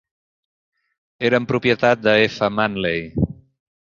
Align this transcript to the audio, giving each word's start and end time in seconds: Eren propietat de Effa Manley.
Eren 1.29 1.45
propietat 1.51 2.01
de 2.07 2.15
Effa 2.23 2.51
Manley. 2.61 3.07